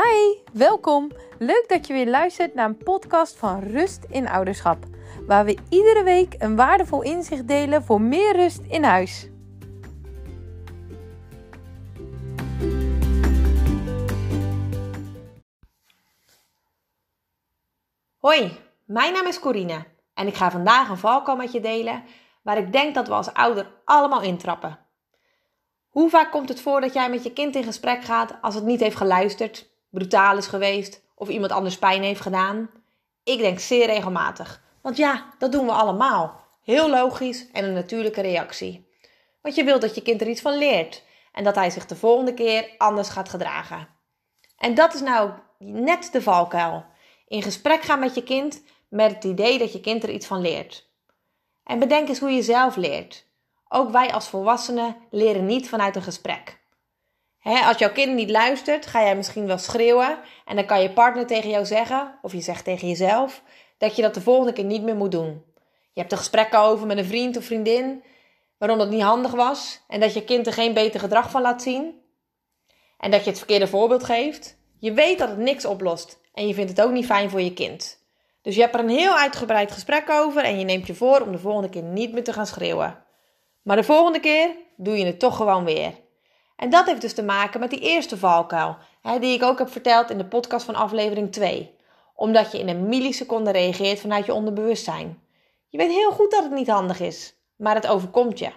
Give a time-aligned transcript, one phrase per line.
[0.00, 1.10] Hi, welkom.
[1.38, 4.84] Leuk dat je weer luistert naar een podcast van Rust in Ouderschap,
[5.26, 9.28] waar we iedere week een waardevol inzicht delen voor meer rust in huis.
[18.18, 22.04] Hoi, mijn naam is Corine en ik ga vandaag een valkuil met je delen
[22.42, 24.78] waar ik denk dat we als ouder allemaal intrappen.
[25.88, 28.64] Hoe vaak komt het voor dat jij met je kind in gesprek gaat als het
[28.64, 32.70] niet heeft geluisterd, brutaal is geweest of iemand anders pijn heeft gedaan?
[33.24, 34.62] Ik denk zeer regelmatig.
[34.82, 36.40] Want ja, dat doen we allemaal.
[36.62, 38.88] Heel logisch en een natuurlijke reactie.
[39.42, 41.96] Want je wilt dat je kind er iets van leert en dat hij zich de
[41.96, 43.88] volgende keer anders gaat gedragen.
[44.58, 46.84] En dat is nou net de valkuil.
[47.26, 50.40] In gesprek gaan met je kind met het idee dat je kind er iets van
[50.40, 50.88] leert.
[51.64, 53.26] En bedenk eens hoe je zelf leert.
[53.68, 56.59] Ook wij als volwassenen leren niet vanuit een gesprek.
[57.42, 61.26] Als jouw kind niet luistert, ga jij misschien wel schreeuwen en dan kan je partner
[61.26, 63.42] tegen jou zeggen, of je zegt tegen jezelf,
[63.78, 65.44] dat je dat de volgende keer niet meer moet doen.
[65.92, 68.02] Je hebt er gesprekken over met een vriend of vriendin,
[68.58, 71.62] waarom dat niet handig was en dat je kind er geen beter gedrag van laat
[71.62, 72.00] zien.
[72.98, 74.58] En dat je het verkeerde voorbeeld geeft.
[74.78, 77.52] Je weet dat het niks oplost en je vindt het ook niet fijn voor je
[77.52, 77.98] kind.
[78.42, 81.32] Dus je hebt er een heel uitgebreid gesprek over en je neemt je voor om
[81.32, 83.04] de volgende keer niet meer te gaan schreeuwen.
[83.62, 85.92] Maar de volgende keer doe je het toch gewoon weer.
[86.60, 89.70] En dat heeft dus te maken met die eerste valkuil, hè, die ik ook heb
[89.70, 91.74] verteld in de podcast van aflevering 2.
[92.14, 95.22] Omdat je in een milliseconde reageert vanuit je onderbewustzijn.
[95.68, 98.50] Je weet heel goed dat het niet handig is, maar het overkomt je.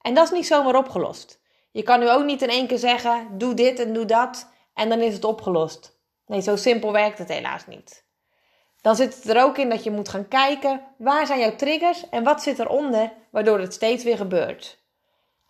[0.00, 1.40] En dat is niet zomaar opgelost.
[1.70, 4.88] Je kan nu ook niet in één keer zeggen: doe dit en doe dat en
[4.88, 5.98] dan is het opgelost.
[6.26, 8.04] Nee, zo simpel werkt het helaas niet
[8.86, 12.08] dan zit het er ook in dat je moet gaan kijken waar zijn jouw triggers
[12.08, 14.78] en wat zit eronder, waardoor het steeds weer gebeurt.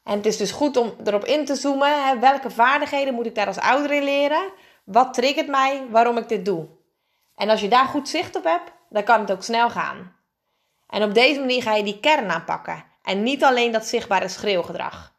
[0.07, 2.07] En het is dus goed om erop in te zoomen.
[2.07, 4.53] Hè, welke vaardigheden moet ik daar als ouder in leren?
[4.85, 6.67] Wat triggert mij waarom ik dit doe?
[7.35, 10.17] En als je daar goed zicht op hebt, dan kan het ook snel gaan.
[10.89, 12.85] En op deze manier ga je die kern aanpakken.
[13.03, 15.14] En niet alleen dat zichtbare schreeuwgedrag.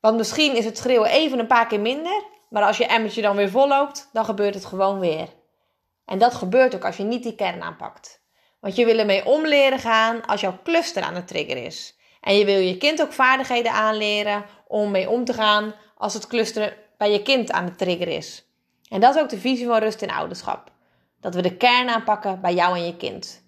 [0.00, 3.36] Want misschien is het schreeuwen even een paar keer minder, maar als je emmertje dan
[3.36, 5.28] weer volloopt, dan gebeurt het gewoon weer.
[6.04, 8.20] En dat gebeurt ook als je niet die kern aanpakt.
[8.60, 11.97] Want je wil ermee om leren gaan als jouw cluster aan het trigger is.
[12.28, 16.26] En je wil je kind ook vaardigheden aanleren om mee om te gaan als het
[16.26, 18.48] cluster bij je kind aan het trigger is.
[18.88, 20.70] En dat is ook de visie van rust in ouderschap.
[21.20, 23.44] Dat we de kern aanpakken bij jou en je kind.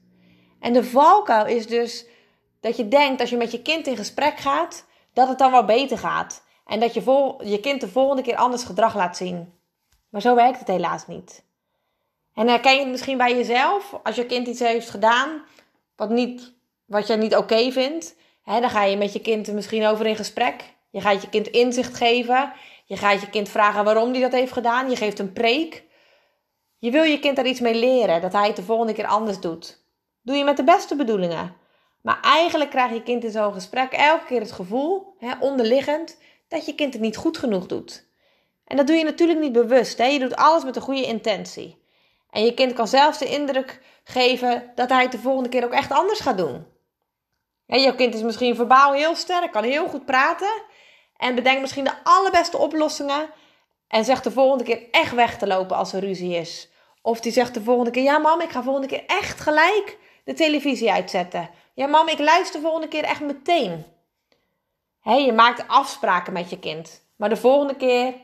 [0.60, 2.06] En de valkuil is dus
[2.60, 5.64] dat je denkt als je met je kind in gesprek gaat, dat het dan wel
[5.64, 6.44] beter gaat.
[6.66, 9.52] En dat je je kind de volgende keer anders gedrag laat zien.
[10.10, 11.44] Maar zo werkt het helaas niet.
[12.34, 15.44] En herken je het misschien bij jezelf, als je kind iets heeft gedaan
[15.96, 16.54] wat, niet,
[16.84, 18.19] wat je niet oké vindt,
[18.50, 20.75] hè, dan ga je met je kind misschien over in gesprek.
[20.91, 22.53] Je gaat je kind inzicht geven.
[22.84, 24.91] Je gaat je kind vragen waarom hij dat heeft gedaan.
[24.91, 25.84] Je geeft een preek.
[26.78, 29.41] Je wil je kind daar iets mee leren, dat hij het de volgende keer anders
[29.41, 29.84] doet.
[30.22, 31.56] Doe je met de beste bedoelingen.
[32.03, 36.19] Maar eigenlijk krijgt je kind in zo'n gesprek elke keer het gevoel, onderliggend,
[36.49, 38.09] dat je kind het niet goed genoeg doet.
[38.65, 39.99] En dat doe je natuurlijk niet bewust.
[39.99, 41.82] Je doet alles met een goede intentie.
[42.31, 45.72] En je kind kan zelfs de indruk geven dat hij het de volgende keer ook
[45.72, 46.67] echt anders gaat doen.
[47.70, 50.62] Ja, je kind is misschien verbaal heel sterk, kan heel goed praten
[51.16, 53.31] en bedenkt misschien de allerbeste oplossingen
[53.88, 56.69] en zegt de volgende keer echt weg te lopen als er ruzie is.
[57.03, 60.32] Of die zegt de volgende keer: Ja, mam, ik ga volgende keer echt gelijk de
[60.32, 61.50] televisie uitzetten.
[61.75, 63.84] Ja, mam, ik luister de volgende keer echt meteen.
[65.02, 68.14] Je maakt afspraken met je kind, maar de volgende keer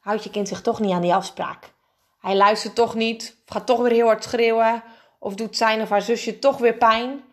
[0.00, 1.72] houdt je kind zich toch niet aan die afspraak.
[2.20, 4.82] Hij luistert toch niet, of gaat toch weer heel hard schreeuwen,
[5.18, 7.23] of doet zijn of haar zusje toch weer pijn.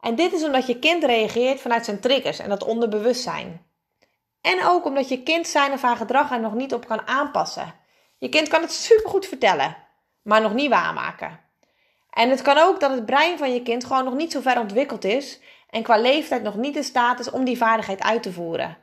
[0.00, 3.66] En dit is omdat je kind reageert vanuit zijn triggers en dat onderbewustzijn.
[4.40, 7.74] En ook omdat je kind zijn of haar gedrag er nog niet op kan aanpassen.
[8.18, 9.76] Je kind kan het supergoed vertellen,
[10.22, 11.40] maar nog niet waarmaken.
[12.10, 14.60] En het kan ook dat het brein van je kind gewoon nog niet zo ver
[14.60, 18.32] ontwikkeld is en qua leeftijd nog niet in staat is om die vaardigheid uit te
[18.32, 18.76] voeren.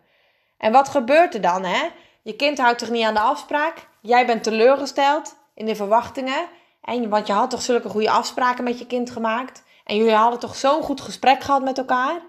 [0.57, 1.63] En wat gebeurt er dan?
[1.63, 1.87] Hè?
[2.21, 3.87] Je kind houdt zich niet aan de afspraak.
[4.01, 6.47] Jij bent teleurgesteld in de verwachtingen.
[6.81, 9.63] En, want je had toch zulke goede afspraken met je kind gemaakt.
[9.85, 12.21] En jullie hadden toch zo'n goed gesprek gehad met elkaar.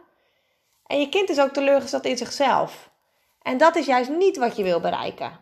[0.86, 2.90] En je kind is ook teleurgesteld in zichzelf.
[3.42, 5.40] En dat is juist niet wat je wil bereiken.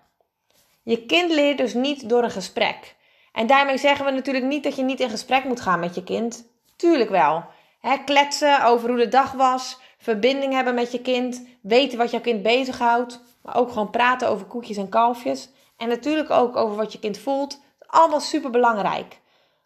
[0.82, 2.96] Je kind leert dus niet door een gesprek.
[3.32, 6.05] En daarmee zeggen we natuurlijk niet dat je niet in gesprek moet gaan met je
[6.05, 6.46] kind.
[6.76, 7.44] Tuurlijk wel.
[8.05, 12.43] kletsen over hoe de dag was, verbinding hebben met je kind, weten wat jouw kind
[12.43, 13.20] bezighoudt.
[13.43, 15.49] Maar ook gewoon praten over koetjes en kalfjes.
[15.76, 17.60] En natuurlijk ook over wat je kind voelt.
[17.87, 19.20] Allemaal super belangrijk.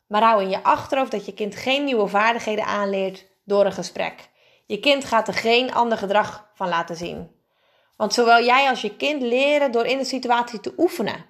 [0.08, 4.28] Maar hou in je achterhoofd dat je kind geen nieuwe vaardigheden aanleert door een gesprek.
[4.66, 7.30] Je kind gaat er geen ander gedrag van laten zien.
[7.96, 11.26] Want zowel jij als je kind leren door in de situatie te oefenen.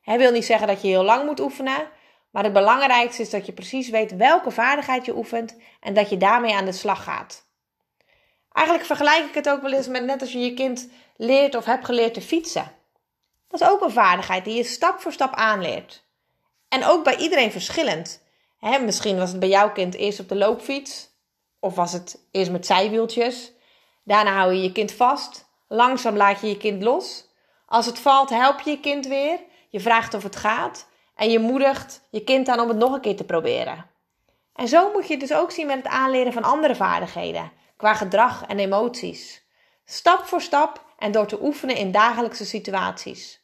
[0.00, 1.88] Hij wil niet zeggen dat je heel lang moet oefenen,
[2.30, 6.16] maar het belangrijkste is dat je precies weet welke vaardigheid je oefent en dat je
[6.16, 7.46] daarmee aan de slag gaat.
[8.52, 11.64] Eigenlijk vergelijk ik het ook wel eens met net als je je kind leert of
[11.64, 12.72] hebt geleerd te fietsen.
[13.48, 16.04] Dat is ook een vaardigheid die je stap voor stap aanleert.
[16.72, 18.22] En ook bij iedereen verschillend.
[18.80, 21.08] misschien was het bij jouw kind eerst op de loopfiets,
[21.60, 23.52] of was het eerst met zijwieltjes.
[24.04, 25.48] Daarna hou je je kind vast.
[25.68, 27.24] Langzaam laat je je kind los.
[27.66, 29.38] Als het valt, help je je kind weer.
[29.68, 30.88] Je vraagt of het gaat.
[31.16, 33.90] En je moedigt je kind aan om het nog een keer te proberen.
[34.54, 37.94] En zo moet je het dus ook zien met het aanleren van andere vaardigheden, qua
[37.94, 39.42] gedrag en emoties.
[39.84, 43.40] Stap voor stap en door te oefenen in dagelijkse situaties.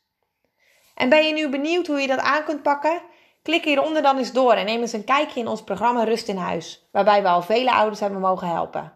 [0.94, 3.02] En ben je nu benieuwd hoe je dat aan kunt pakken?
[3.48, 6.36] Klik hieronder dan eens door en neem eens een kijkje in ons programma Rust in
[6.36, 8.92] Huis, waarbij we al vele ouders hebben mogen helpen.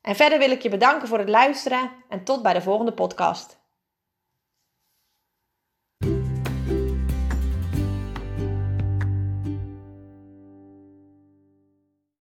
[0.00, 3.63] En verder wil ik je bedanken voor het luisteren en tot bij de volgende podcast.